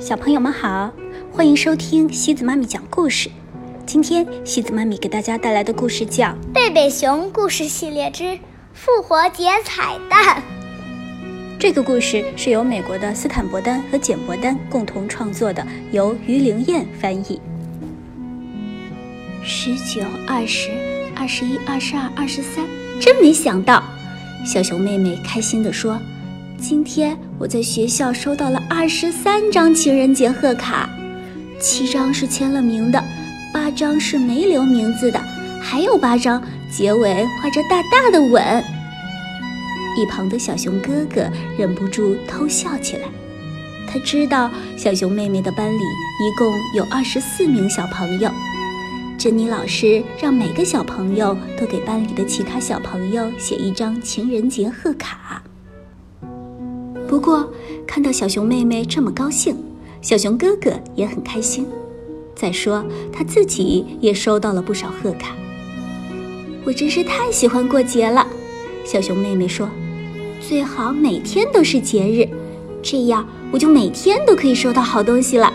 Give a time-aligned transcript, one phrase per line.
[0.00, 0.92] 小朋友们好，
[1.32, 3.28] 欢迎收听西子妈咪讲故事。
[3.84, 8.38] 今天西子妈咪给大家带来的故事叫《贝贝熊故事系列之
[8.72, 10.36] 复活节彩蛋》。
[11.58, 17.40] 这个故事是由美国的斯坦伯丹和简伯丹共同创作的，由于灵燕翻译。
[19.42, 20.70] 十九、二十、
[21.16, 22.64] 二十一、二十二、二十三，
[23.00, 23.82] 真没想到！
[24.46, 25.98] 小熊妹妹开心地说。
[26.60, 30.90] 今天我在学校收到了二十三张情人节贺卡，
[31.60, 33.02] 七张是签了名的，
[33.54, 35.20] 八张是没留名字的，
[35.62, 38.42] 还有八张结尾画着大大的吻。
[39.96, 43.08] 一旁的小熊哥哥忍不住偷笑起来，
[43.88, 48.28] 他知道小熊妹妹的班里一共有二十四名小朋友，
[49.16, 55.40] 珍妮老师让每个小朋友都给班里的其他小朋友写一张情人节贺卡。
[57.08, 57.50] 不过，
[57.86, 59.56] 看到小熊妹妹这么高兴，
[60.02, 61.66] 小熊哥哥也很开心。
[62.34, 65.34] 再说，他自己也收到了不少贺卡。
[66.64, 68.26] 我真是太喜欢过节了，
[68.84, 69.68] 小熊妹妹说
[70.46, 72.28] ：“最好每天都是节日，
[72.82, 75.50] 这样我就每天都可以收到好东西了。”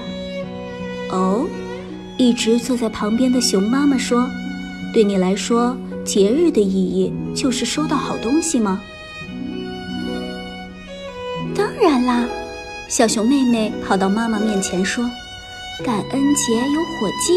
[1.11, 1.45] 哦，
[2.17, 4.27] 一直坐在旁边的熊妈妈说
[4.91, 8.81] ：“对你来说，节日的意义就是收到好东西吗？”
[12.95, 15.03] 小熊妹妹跑到妈妈面前说
[15.83, 17.33] ：“感恩节有火鸡，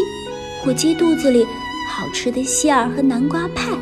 [0.61, 1.43] 火鸡肚子里
[1.89, 3.75] 好吃的馅儿和南瓜派；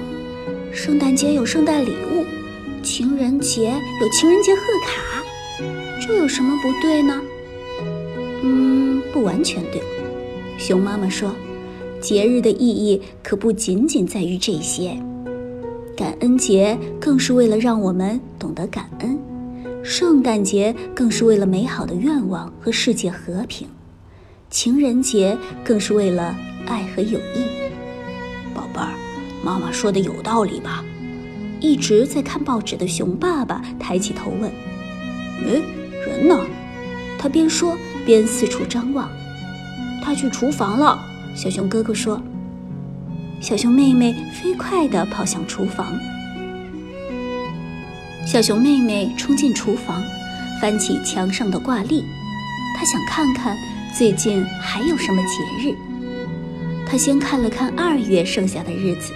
[0.72, 2.24] 圣诞节有圣诞礼物，
[2.82, 5.22] 情人节有情人节贺卡。
[6.00, 7.22] 这有什么不对呢？”
[8.42, 9.82] 嗯，不完全对。
[10.58, 11.30] 熊妈妈说
[12.00, 14.98] ：“节日的意义可不仅仅在于这些，
[15.94, 19.20] 感恩节更是为了让我们懂得感恩。”
[19.88, 23.68] 圣诞节更是为了美好的愿望和世界和平，
[24.50, 27.46] 情人节更是为了爱和友谊。
[28.52, 28.90] 宝贝儿，
[29.44, 30.84] 妈妈说的有道理吧？
[31.62, 34.52] 一直在看报纸的熊爸爸抬起头问
[35.46, 35.62] ：“哎，
[36.08, 36.44] 人呢？”
[37.20, 39.08] 他边说边四处张望。
[40.04, 41.00] 他去厨房了。
[41.36, 42.20] 小熊哥哥说。
[43.40, 45.94] 小熊妹妹飞快地跑向厨房。
[48.26, 50.04] 小熊妹妹冲进厨房，
[50.60, 52.04] 翻起墙上的挂历，
[52.76, 53.56] 她想看看
[53.96, 55.76] 最近还有什么节日。
[56.88, 59.14] 她先看了看二月剩下的日子，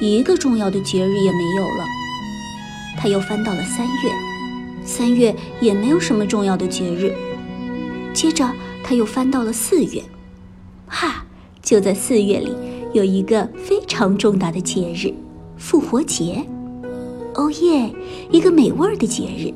[0.00, 1.84] 一个重要的节日也没有了。
[2.98, 4.10] 她又翻到了三月，
[4.84, 7.14] 三月也没有什么重要的节日。
[8.12, 8.52] 接着，
[8.84, 10.02] 她又翻到了四月，
[10.86, 11.24] 哈，
[11.62, 12.54] 就在四月里
[12.92, 15.10] 有一个非常重大的节日——
[15.56, 16.46] 复活节。
[17.36, 17.92] 哦耶！
[18.30, 19.52] 一个美味的节日，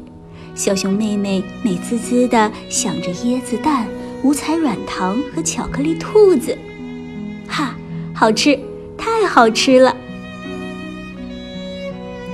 [0.55, 3.89] 小熊妹妹美滋滋地想着椰子蛋、
[4.23, 6.57] 五彩软糖和巧克力兔子，
[7.49, 7.75] 哈，
[8.15, 8.59] 好吃，
[8.99, 9.97] 太好吃了！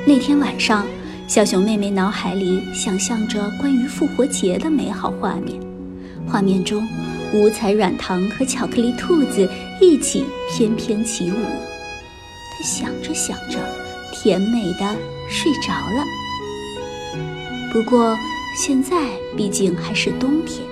[0.05, 0.85] 那天晚上，
[1.29, 5.61] 小熊妹妹脑海里想象着关于复活节的美好画面，
[6.27, 6.85] 画面中，
[7.33, 9.49] 五彩软糖和巧克力兔子
[9.81, 11.37] 一起翩翩起舞。
[12.51, 13.59] 她想着想着，
[14.23, 14.97] 甜美的。
[15.29, 16.05] 睡着了。
[17.73, 18.17] 不过
[18.57, 18.97] 现在
[19.37, 20.65] 毕竟还是冬天。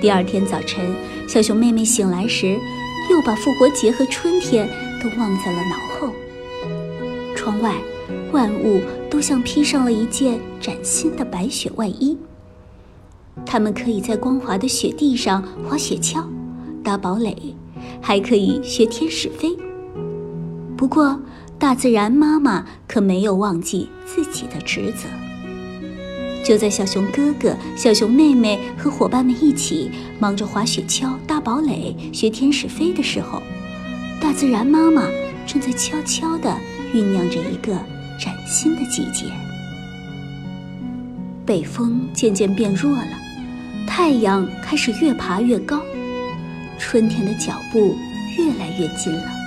[0.00, 0.84] 第二天早晨，
[1.28, 2.58] 小熊妹妹醒来时，
[3.08, 4.68] 又把复活节和春天
[5.00, 6.12] 都忘在了脑后。
[7.36, 7.76] 窗外，
[8.32, 12.18] 万物都像披上了一件崭新的白雪外衣。
[13.46, 16.24] 它们可以在光滑的雪地上滑雪橇、
[16.82, 17.54] 搭堡垒，
[18.00, 19.56] 还可以学天使飞。
[20.76, 21.16] 不过，
[21.58, 25.08] 大自然妈妈可没有忘记自己的职责。
[26.44, 33.42] 就在小熊哥哥、小熊妹妹和伙伴们一起忙着滑雪橇、搭堡垒、学天使飞的时候，
[34.20, 35.02] 大自然妈妈
[35.46, 36.56] 正在悄悄地
[36.94, 37.72] 酝酿着一个
[38.18, 39.26] 崭新的季节。
[41.44, 43.18] 北风渐渐变弱了，
[43.86, 45.82] 太阳开始越爬越高，
[46.78, 47.96] 春天的脚步
[48.38, 49.37] 越来越近了。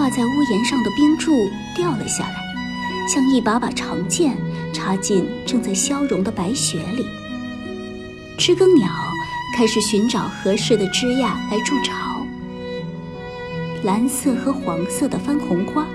[0.00, 2.36] 挂在屋檐上的冰柱掉了下来，
[3.06, 4.34] 像一把把长剑
[4.72, 7.04] 插进正在消融的白雪里。
[8.38, 8.88] 知更鸟
[9.54, 12.24] 开始寻找合适的枝桠来筑巢。
[13.82, 15.86] 蓝色和黄色的番红花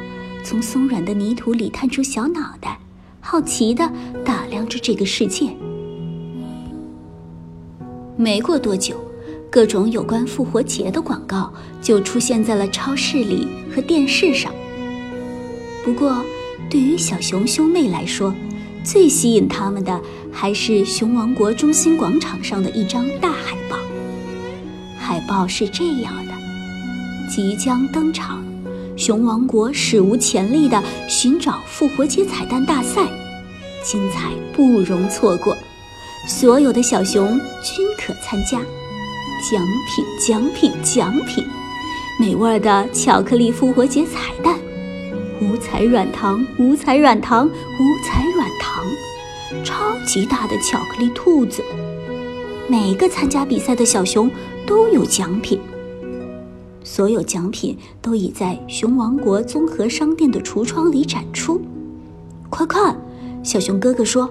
[0.43, 2.77] 从松软的泥土里探出小脑袋，
[3.19, 3.91] 好奇地
[4.23, 5.49] 打量着这个世界。
[8.15, 9.03] 没过多久。
[9.55, 11.49] 各种有关复活节的广告
[11.81, 14.53] 就出现在了超市里和电视上。
[15.81, 16.21] 不过，
[16.69, 18.35] 对于小熊兄妹来说，
[18.83, 19.97] 最吸引他们的
[20.29, 23.77] 还是熊王国中心广场上的一张大海报。
[24.99, 26.33] 海报是这样的：
[27.33, 28.43] 即将登场，
[28.97, 33.07] 熊王国史无前例的寻找复活节彩蛋大赛，
[33.81, 35.57] 精彩不容错过，
[36.27, 38.59] 所有的小熊均可参加。
[39.47, 41.45] 奖品，奖品，奖品！
[42.19, 44.57] 美味的巧克力复活节彩蛋，
[45.39, 48.83] 五彩软糖，五彩软糖，五彩软糖！
[49.63, 51.63] 超级大的巧克力兔子，
[52.67, 54.31] 每个参加比赛的小熊
[54.65, 55.59] 都有奖品。
[56.83, 61.61] 所有奖品都已在熊王国综合商店的橱窗里展出。
[62.49, 62.99] 快看，
[63.43, 64.27] 小熊哥哥说。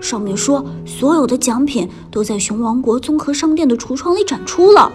[0.00, 4.90] 上面说，所有的奖品都在熊王国综合商店的橱窗里展出了。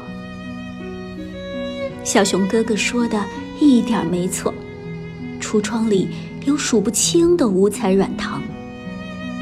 [2.03, 3.21] 小熊哥哥说的
[3.59, 4.53] 一点没错，
[5.39, 6.09] 橱窗里
[6.45, 8.41] 有数不清的五彩软糖，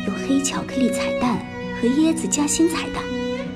[0.08, 1.38] 有黑巧克力彩蛋
[1.80, 3.04] 和椰子夹心彩蛋，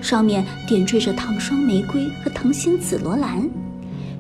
[0.01, 3.48] 上面点缀着糖霜玫瑰和糖心紫罗兰，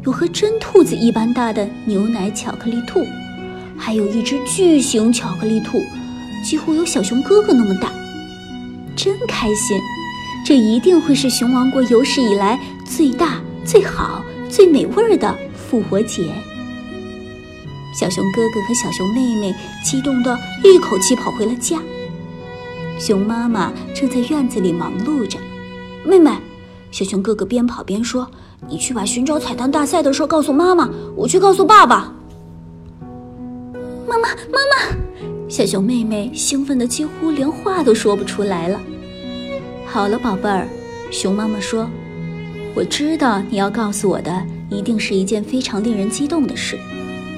[0.03, 3.05] 有和真兔子一般大的牛奶巧克力兔，
[3.77, 5.81] 还有一只巨型巧克力兔。
[6.45, 7.91] 几乎有小熊哥哥那么大，
[8.95, 9.81] 真开心！
[10.45, 16.31] 这一定会是熊王国有史以来最大、最好、最美味的复活节。
[17.99, 21.81] 小熊哥哥和小熊妹妹激动的一口气跑回了家。
[22.99, 25.39] 熊妈妈正在院子里忙碌着。
[26.05, 26.29] 妹妹，
[26.91, 28.29] 小熊哥哥边跑边说
[28.69, 32.13] ：“你去把寻找彩蛋大赛的事告诉妈妈，我去告诉爸爸。”
[34.07, 35.04] 妈妈，妈妈！
[35.47, 38.81] 小熊妹妹兴奋的几乎连话都说不出来了。
[39.85, 40.67] 好了，宝贝儿，
[41.11, 41.87] 熊妈妈说
[42.73, 46.77] ：“我知道你要告诉我的一定是一件非常令人激动的事，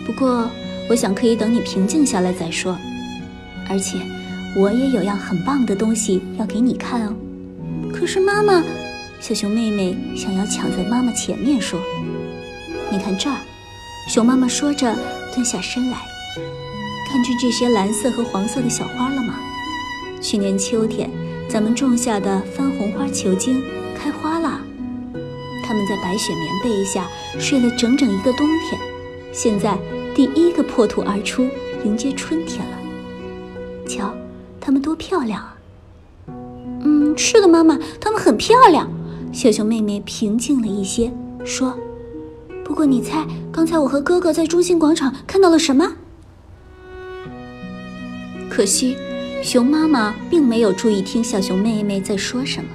[0.06, 0.50] 不过
[0.90, 2.78] 我想可以等你平静下来再说。
[3.70, 4.00] 而且
[4.56, 7.14] 我也有样很棒的东西要给你看哦。”
[7.94, 8.64] 可是妈妈，
[9.20, 11.78] 小熊妹妹想要抢在妈妈前面说
[12.90, 13.38] ：“你看这儿。”
[14.08, 14.96] 熊妈妈说着
[15.34, 15.98] 蹲下身来。
[17.08, 19.36] 看见这些蓝色和黄色的小花了吗？
[20.20, 21.10] 去年秋天
[21.48, 23.64] 咱们种下的番红花球茎
[23.96, 24.60] 开花了，
[25.64, 27.08] 它们在白雪棉被下
[27.40, 28.80] 睡了整整一个冬天，
[29.32, 29.78] 现在
[30.14, 31.48] 第一个破土而出，
[31.86, 32.78] 迎接春天了。
[33.88, 34.14] 瞧，
[34.60, 35.58] 它们多漂亮啊！
[36.84, 38.92] 嗯，是的，妈妈，它们很漂亮。
[39.32, 41.12] 小熊妹妹平静了一些，
[41.46, 41.74] 说
[42.66, 45.94] ：“不过你猜，刚才我和哥哥在中心广场看到了什么？”
[48.58, 48.98] 可惜，
[49.44, 52.68] 熊妈妈并没有注意听小熊妹妹在说什么。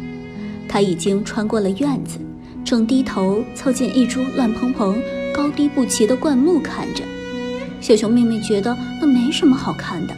[0.69, 2.21] 她已经穿过了院子，
[2.65, 5.03] 正低头凑近一株乱蓬蓬、
[5.35, 7.03] 高低不齐的灌木看着。
[7.81, 10.15] 小熊妹妹觉得那没什么好看的，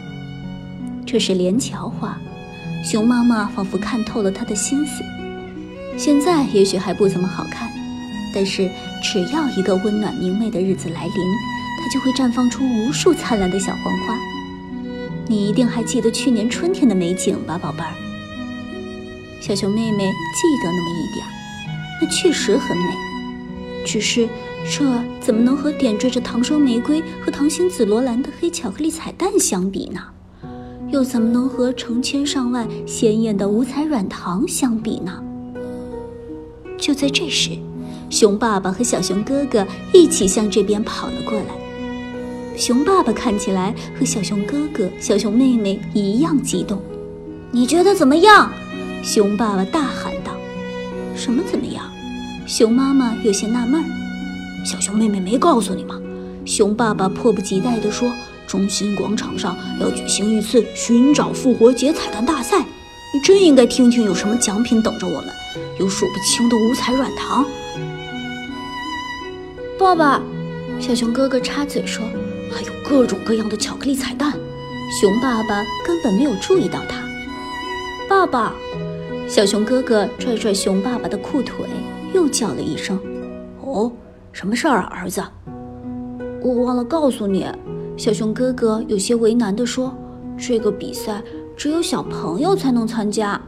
[1.03, 2.15] 这是连桥花。
[2.83, 5.03] 熊妈妈仿佛看透了她的心思。
[5.97, 7.71] 现在也许还不怎么好看，
[8.35, 8.69] 但是
[9.01, 11.11] 只要一个温暖明媚的日子来临，
[11.81, 14.15] 它就会绽放出无数灿烂的小黄花。
[15.27, 17.93] 你一定还记得去年春天的美景吧，宝贝儿？
[19.41, 21.29] 小熊妹妹记得那么一点儿，
[22.01, 22.93] 那确实很美。
[23.85, 24.27] 只是
[24.67, 24.83] 这
[25.19, 30.01] 怎么能和点缀着糖霜玫瑰和糖心紫罗兰的黑巧克力彩蛋相比呢？
[30.91, 35.23] 又怎么能和成千上万鲜艳的五彩软糖相比呢？
[36.77, 37.51] 就在这时，
[38.09, 41.64] 熊爸爸和小熊哥哥一起向这边跑了过来。
[42.57, 46.81] 熊爸爸看起来和小熊哥哥、小熊妹妹一样激动。
[47.51, 48.51] 你觉得怎么样？
[49.03, 50.31] 熊爸爸大喊道。
[51.15, 51.83] 什么怎么样？
[52.47, 53.83] 熊妈妈有些纳闷。
[54.65, 55.99] 小熊妹妹没告诉你吗？
[56.45, 58.11] 熊爸爸迫不及待地说
[58.47, 65.25] ：“中心广场上要举行一次寻找复活节彩蛋大赛，你真应该听听有什么奖品等着我们。
[65.79, 67.45] 有数不清的五彩软糖。”
[69.77, 70.21] 爸爸，
[70.79, 72.03] 小熊哥哥插嘴说。
[72.87, 74.33] 各种各样的巧克力彩蛋，
[75.01, 77.03] 熊爸爸根本没有注意到它。
[78.07, 78.53] 爸爸，
[79.27, 81.65] 小熊哥哥拽拽熊爸爸的裤腿，
[82.13, 82.99] 又叫了一声
[83.61, 83.91] ：“哦，
[84.31, 85.23] 什么事儿啊，儿子？”
[86.43, 87.47] 我忘了告诉你，
[87.97, 89.91] 小熊哥哥有些为难地说
[90.37, 91.23] ：“这个比赛
[91.57, 93.41] 只有小朋友才能参加，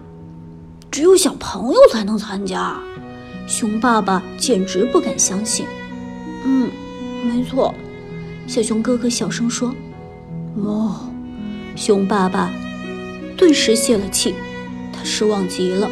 [0.89, 2.75] 只有小朋友才能参加。”
[3.47, 5.65] 熊爸爸简直不敢相信。
[6.43, 6.69] 嗯，
[7.23, 7.73] 没错。
[8.47, 9.75] 小熊哥哥小声说
[10.57, 11.11] ：“哦。”
[11.75, 12.51] 熊爸爸
[13.37, 14.33] 顿时泄了气，
[14.91, 15.87] 他失望极了。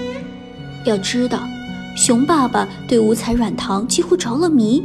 [0.84, 1.44] 要知道，
[1.96, 4.84] 熊爸爸对五彩软糖几乎着了迷，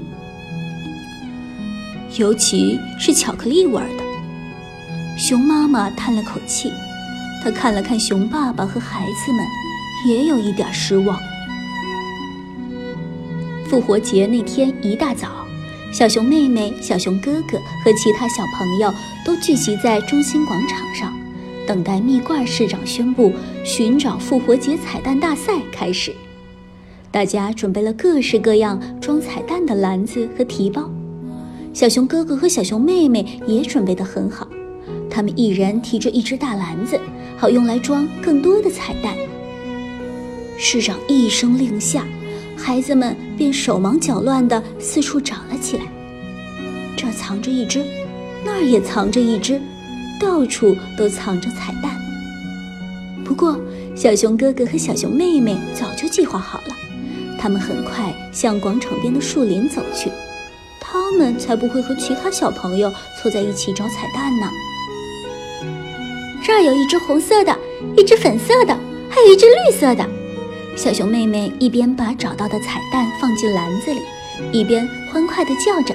[2.19, 4.05] 尤其是巧克力味的。
[5.17, 6.71] 熊妈妈叹了口气，
[7.43, 9.47] 她看了看熊爸爸和孩子们，
[10.07, 11.19] 也有一点失望。
[13.67, 15.47] 复活节那天一大早，
[15.93, 18.93] 小熊妹妹、小熊哥哥和其他小朋友
[19.25, 21.13] 都聚集在中心广场上，
[21.67, 23.33] 等待蜜罐市长宣布
[23.65, 26.15] 寻找复活节彩蛋大赛开始。
[27.11, 30.89] 大家准备了各式各样装彩蛋的篮子和提包，
[31.75, 34.47] 小熊哥哥和小熊妹妹也准备得很好，
[35.11, 36.99] 他们一人提着一只大篮子，
[37.37, 39.17] 好用来装更多的彩蛋。
[40.57, 42.07] 市长一声令下，
[42.63, 45.85] 孩子们便手忙脚乱地四处找了起来，
[46.97, 47.83] 这藏着一只，
[48.45, 49.61] 那儿也藏着一只，
[50.21, 51.99] 到处都藏着彩蛋。
[53.25, 53.59] 不过，
[53.97, 56.77] 小熊哥哥和小熊妹妹早就计划好了。
[57.41, 60.11] 他们很快向广场边的树林走去，
[60.79, 64.47] 他们才不会和其他小朋友凑在一起找彩蛋呢。
[66.45, 67.59] 这儿有一只红色的，
[67.97, 70.20] 一只粉色的，还有一只绿色的。
[70.83, 74.01] 小熊妹妹一边把找到的彩蛋放进篮子里，
[74.51, 75.95] 一边欢快地叫着：“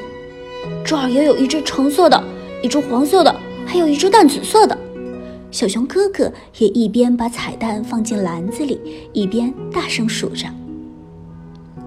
[0.85, 2.23] 这儿也有一只橙色的，
[2.61, 4.77] 一只黄色的，还有一只淡紫色的。”
[5.49, 8.79] 小熊哥哥也一边把彩蛋放进篮子里，
[9.11, 10.45] 一边大声数着。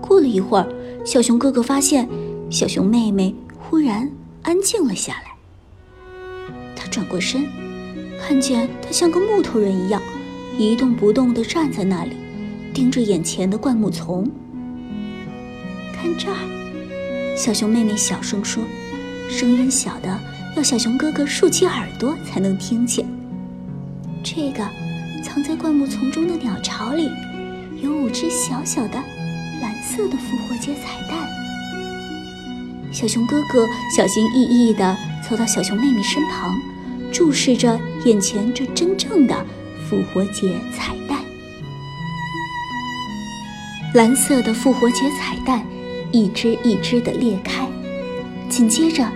[0.00, 0.66] 过了一会儿，
[1.04, 2.08] 小熊哥哥发现
[2.50, 4.10] 小熊妹妹忽然
[4.42, 6.52] 安静了下来。
[6.74, 7.46] 他转过身，
[8.20, 10.02] 看见她像个木头人一样，
[10.58, 12.16] 一动不动地站在那里，
[12.72, 14.28] 盯着眼前的灌木丛。
[15.92, 18.62] 看这儿，小熊妹妹小声说，
[19.28, 20.20] 声音小的
[20.56, 23.04] 要小熊哥哥竖起耳朵才能听见。
[24.22, 24.66] 这个
[25.22, 27.10] 藏在灌木丛中的鸟巢里，
[27.82, 29.02] 有五只小小的。
[29.60, 31.28] 蓝色的复活节彩蛋，
[32.92, 36.56] 小熊哥哥小心翼翼地凑到小熊妹妹身旁，
[37.10, 39.34] 注视着眼前这真正的
[39.88, 41.07] 复活节彩蛋。
[43.94, 45.64] 蓝色的复活节彩蛋
[46.12, 47.66] 一只一只地裂开，
[48.48, 49.06] 紧接着，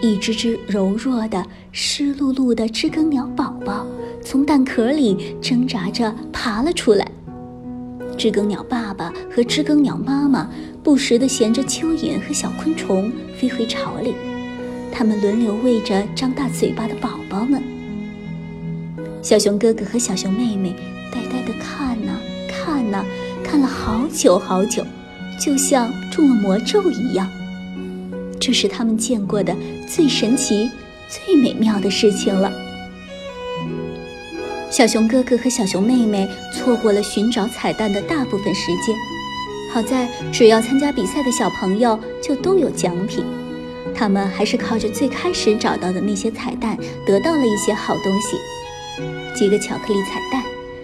[0.00, 3.86] 一只只柔弱的、湿漉漉的知更鸟宝宝
[4.20, 7.08] 从蛋壳里挣扎着爬了出来。
[8.16, 10.50] 知更鸟爸爸和知更鸟妈妈
[10.82, 14.14] 不时地衔着蚯蚓和小昆虫飞回巢里，
[14.90, 17.62] 他们轮流喂着张大嘴巴的宝宝们。
[19.22, 20.74] 小熊哥哥和小熊妹妹
[21.12, 23.04] 呆呆地看呢，看呢，
[23.50, 24.84] 看了好久好久，
[25.40, 27.26] 就像中了魔咒一样。
[28.38, 29.56] 这是他们见过的
[29.88, 30.68] 最神奇、
[31.08, 32.52] 最美妙的事情了。
[34.68, 38.94] 小熊哥哥和小熊妹妹错过了寻找彩蛋的大部分时间，
[39.72, 43.24] 好在只要参加比赛的小朋友就都有奖品，
[43.94, 46.76] 他们还是靠着最开始找到的那些彩蛋
[47.06, 48.36] 得到了一些好东西，
[49.34, 50.42] 几个巧克力彩蛋，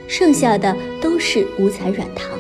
[0.09, 2.31] 剩下的都是五彩软糖。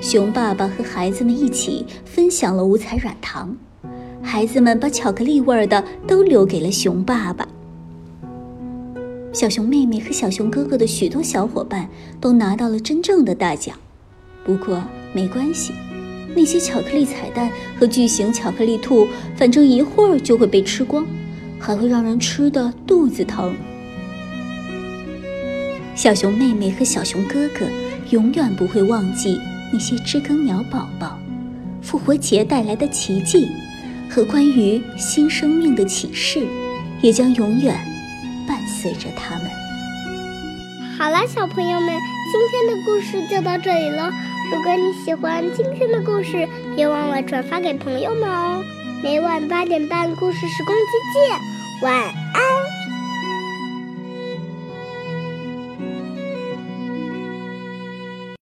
[0.00, 3.54] 熊爸爸和孩子们一起分享了五彩软糖，
[4.22, 7.46] 孩子们把巧克力味的都留给了熊爸爸。
[9.30, 11.86] 小熊妹妹和小熊哥哥的许多小伙伴
[12.18, 13.76] 都拿到了真正的大奖，
[14.42, 15.74] 不过没关系，
[16.34, 21.06] 那些巧克力彩蛋和巨型巧克力兔，反正一会儿就会被吃光，
[21.58, 23.54] 还会让人吃的肚子疼。
[25.94, 27.66] 小熊妹妹和小熊哥哥
[28.08, 29.38] 永远不会忘记
[29.72, 31.18] 那些知更鸟宝宝、
[31.82, 33.48] 复活节带来的奇迹
[34.08, 36.46] 和关于新生命的启示，
[37.00, 37.78] 也将永远。
[38.48, 39.48] 伴随着他们。
[40.98, 44.12] 好了，小朋友们，今天的故事就到这里了。
[44.52, 48.64] 如果你喜欢今天的故事，别忘了转发给朋友们哦。
[49.02, 50.82] 每晚八点半，故事时光机
[51.14, 52.19] 见，晚安。